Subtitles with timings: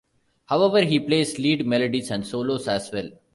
[0.45, 3.07] However, he plays lead melodies and solos as well.